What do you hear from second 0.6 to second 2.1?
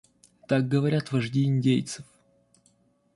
говорят вожди индейцев.